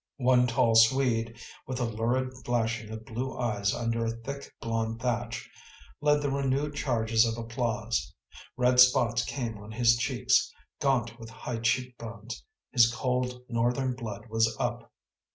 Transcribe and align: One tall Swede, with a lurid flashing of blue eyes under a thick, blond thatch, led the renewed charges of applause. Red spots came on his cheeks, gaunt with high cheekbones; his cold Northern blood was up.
One 0.17 0.47
tall 0.47 0.73
Swede, 0.73 1.37
with 1.67 1.79
a 1.79 1.83
lurid 1.83 2.33
flashing 2.43 2.89
of 2.89 3.05
blue 3.05 3.37
eyes 3.37 3.71
under 3.71 4.03
a 4.03 4.09
thick, 4.17 4.51
blond 4.59 4.99
thatch, 4.99 5.47
led 6.01 6.23
the 6.23 6.31
renewed 6.31 6.73
charges 6.73 7.23
of 7.23 7.37
applause. 7.37 8.11
Red 8.57 8.79
spots 8.79 9.23
came 9.23 9.59
on 9.59 9.71
his 9.73 9.97
cheeks, 9.97 10.51
gaunt 10.79 11.19
with 11.19 11.29
high 11.29 11.59
cheekbones; 11.59 12.43
his 12.71 12.91
cold 12.91 13.43
Northern 13.47 13.93
blood 13.93 14.25
was 14.27 14.57
up. 14.59 14.91